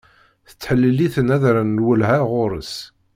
[0.49, 2.73] Tettḥelil-iten ad rren lwelha ɣur-s.